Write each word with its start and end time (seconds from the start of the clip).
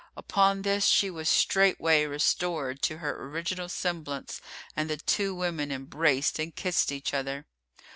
Upon 0.17 0.63
this 0.63 0.87
she 0.87 1.11
was 1.11 1.29
straightway 1.29 2.05
restored 2.05 2.81
to 2.81 2.97
her 2.97 3.23
original 3.23 3.69
semblance 3.69 4.41
and 4.75 4.89
the 4.89 4.97
two 4.97 5.35
women 5.35 5.71
embraced 5.71 6.39
and 6.39 6.55
kissed 6.55 6.91
each 6.91 7.13
other. 7.13 7.45